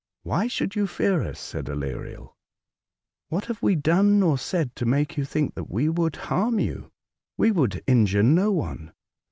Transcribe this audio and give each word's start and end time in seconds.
"Why 0.23 0.47
should 0.47 0.73
you 0.75 0.87
fear 0.87 1.21
us?" 1.21 1.39
said 1.39 1.69
Aleriel. 1.69 2.35
"What 3.29 3.45
have 3.45 3.61
we 3.61 3.75
done 3.75 4.23
or 4.23 4.35
said 4.39 4.75
t. 4.75 4.83
make 4.85 5.15
you 5.15 5.25
think 5.25 5.53
that 5.53 5.69
we 5.69 5.89
would 5.89 6.15
harm 6.15 6.57
you 6.57 6.85
P 6.87 6.91
We 7.37 7.51
would 7.51 7.83
injure 7.85 8.23
no 8.23 8.51
one. 8.51 8.93